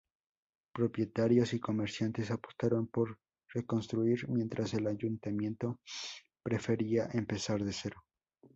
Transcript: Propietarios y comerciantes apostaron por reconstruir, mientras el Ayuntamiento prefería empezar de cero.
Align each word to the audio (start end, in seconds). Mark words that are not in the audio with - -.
Propietarios 0.73 1.53
y 1.53 1.59
comerciantes 1.59 2.31
apostaron 2.31 2.87
por 2.87 3.19
reconstruir, 3.53 4.27
mientras 4.29 4.73
el 4.73 4.87
Ayuntamiento 4.87 5.79
prefería 6.43 7.07
empezar 7.13 7.63
de 7.63 7.71
cero. 7.71 8.03